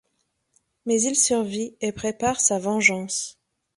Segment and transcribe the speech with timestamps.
[0.87, 3.37] Mais il survit et prépare sa vengeance.